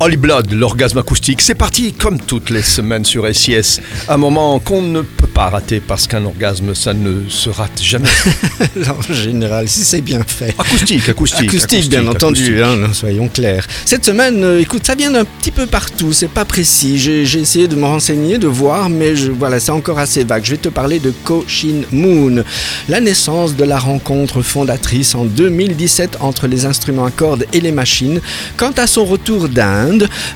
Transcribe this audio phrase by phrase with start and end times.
[0.00, 3.80] Holy Blood, l'orgasme acoustique, c'est parti comme toutes les semaines sur SIS.
[4.08, 8.08] Un moment qu'on ne peut pas rater parce qu'un orgasme, ça ne se rate jamais.
[8.88, 10.54] en général, si c'est bien fait.
[10.56, 11.48] Acoustique, acoustique.
[11.48, 13.66] Acoustique, bien entendu, hein, soyons clairs.
[13.84, 16.96] Cette semaine, euh, écoute, ça vient d'un petit peu partout, c'est pas précis.
[16.96, 20.44] J'ai j'ai essayé de me renseigner, de voir, mais je, voilà, c'est encore assez vague.
[20.44, 22.44] Je vais te parler de Ko Shin Moon,
[22.88, 27.72] la naissance de la rencontre fondatrice en 2017 entre les instruments à cordes et les
[27.72, 28.20] machines.
[28.56, 29.87] Quant à son retour d'Inde,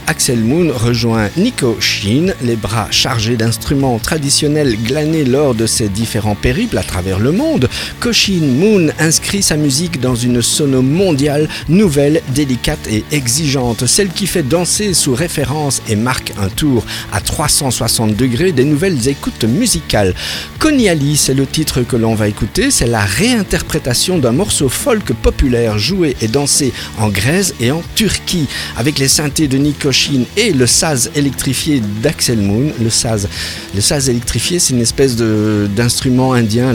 [0.07, 6.35] Axel Moon rejoint Nico Shin, les bras chargés d'instruments traditionnels glanés lors de ses différents
[6.35, 7.69] périples à travers le monde.
[8.01, 14.27] Koshin Moon inscrit sa musique dans une sono mondiale, nouvelle, délicate et exigeante, celle qui
[14.27, 20.15] fait danser sous référence et marque un tour à 360 degrés des nouvelles écoutes musicales.
[20.61, 25.79] Konyali, c'est le titre que l'on va écouter, c'est la réinterprétation d'un morceau folk populaire
[25.79, 28.47] joué et dansé en Grèce et en Turquie,
[28.77, 32.73] avec les synthés de Nikoshin et le saz électrifié d'Axel Moon.
[32.83, 33.29] Le saz,
[33.75, 36.75] le saz électrifié, c'est une espèce de, d'instrument indien.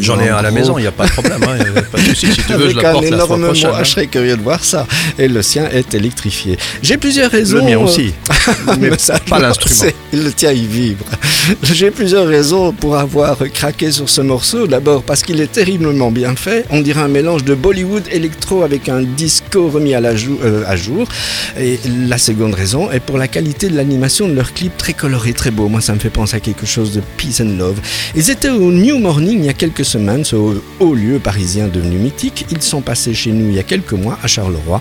[0.00, 1.40] J'en ai un à la maison, il n'y a pas de problème.
[1.44, 2.26] hein, y a pas de souci.
[2.32, 2.76] Si tu veux, Avec je
[3.16, 3.68] la fois prochaine.
[3.70, 3.84] moi, hein.
[3.84, 4.86] je serais curieux de voir ça.
[5.18, 6.58] Et le sien est électrifié.
[6.82, 7.58] J'ai plusieurs raisons.
[7.58, 8.12] Le mien euh, aussi.
[8.80, 9.90] Mais mais ça, pas l'instrument.
[10.12, 11.04] Le tien, il vibre.
[11.62, 14.66] J'ai plusieurs raisons pour avoir craqué sur ce morceau.
[14.66, 16.64] D'abord parce qu'il est terriblement bien fait.
[16.70, 20.62] On dirait un mélange de Bollywood électro avec un disco remis à, la jou- euh,
[20.66, 21.08] à jour.
[21.58, 25.32] Et la seconde raison est pour la qualité de l'animation de leur clip très coloré,
[25.32, 25.68] très beau.
[25.68, 27.80] Moi, ça me fait penser à quelque chose de peace and love.
[28.14, 31.96] Ils étaient au New Morning il y a quelques semaines, ce haut, lieu parisien devenu
[31.98, 32.46] mythique.
[32.50, 34.80] Ils sont passés chez nous il y a quelques mois à Charleroi.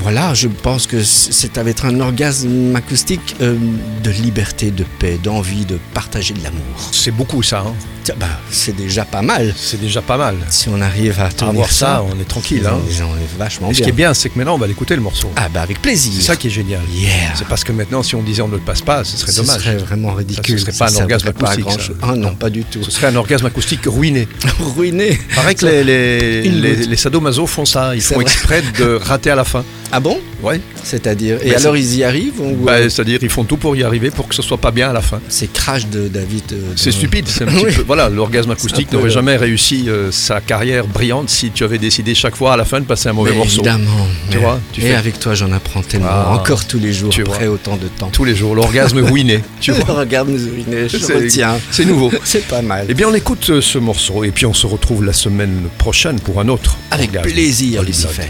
[0.00, 3.56] Voilà, je pense que c'est avec un orgasme acoustique euh,
[4.02, 6.60] de liberté, de paix, d'envie de partager de l'amour.
[6.92, 7.60] C'est beaucoup ça.
[7.66, 7.74] hein.
[8.18, 9.54] Bah, c'est déjà pas mal.
[9.56, 10.36] C'est déjà pas mal.
[10.50, 12.66] Si on arrive à À tenir voir ça, ça, on est tranquille.
[12.66, 12.78] hein.
[13.02, 13.88] on est vachement Et ce qui bien.
[13.88, 15.30] est bien, c'est que maintenant, on va l'écouter le morceau.
[15.36, 16.12] Ah bah avec plaisir.
[16.14, 16.80] C'est ça qui est génial.
[16.92, 17.10] Yeah.
[17.34, 19.40] C'est parce que maintenant, si on disait on ne le passe pas, ce serait Ce
[19.40, 19.60] dommage.
[19.60, 20.58] serait vraiment ridicule.
[20.58, 21.96] serait pas un Ça orgasme pas acoustique, grand-chose.
[22.02, 22.82] Ah non, pas du tout.
[22.82, 24.28] Ce serait un orgasme acoustique ruiné.
[24.76, 25.18] Ruiné.
[25.34, 27.94] Paraît que les, les, les, sadomaso font ça.
[27.94, 29.64] Ils font exprès de rater à la fin.
[29.96, 30.60] Ah bon Ouais.
[30.82, 33.84] C'est-à-dire Et Mais alors ils y arrivent ou- Bah, C'est-à-dire, ils font tout pour y
[33.84, 35.20] arriver pour que ce soit pas bien à la fin.
[35.28, 36.42] C'est crash de David.
[36.52, 37.26] euh, C'est de- stupide.
[37.28, 37.72] c'est un petit Oui.
[37.72, 42.14] peu- voilà, l'orgasme acoustique n'aurait jamais réussi euh, sa carrière brillante si tu avais décidé
[42.16, 43.60] chaque fois à la fin de passer un mauvais Mais morceau.
[43.60, 44.06] Évidemment.
[44.30, 46.08] Tu mais- vois, tu et fais- avec toi, j'en apprends tellement.
[46.10, 47.54] Ah, Encore tous les jours, tu après vois.
[47.54, 48.08] autant de temps.
[48.12, 49.42] Tous les jours, l'orgasme ruiné.
[49.60, 51.56] Tu vois, mes urines, je retiens.
[51.70, 52.10] c'est nouveau.
[52.24, 52.86] C'est pas mal.
[52.88, 56.18] Eh bien, on écoute euh, ce morceau et puis on se retrouve la semaine prochaine
[56.18, 56.76] pour un autre.
[56.90, 57.30] Avec orgasme.
[57.30, 57.82] plaisir.
[57.82, 58.22] Lucifer.